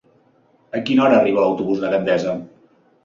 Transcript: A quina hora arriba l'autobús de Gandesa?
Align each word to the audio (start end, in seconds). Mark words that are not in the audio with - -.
A 0.79 0.81
quina 0.87 1.05
hora 1.07 1.19
arriba 1.19 1.43
l'autobús 1.43 1.85
de 1.85 1.93
Gandesa? 1.93 2.35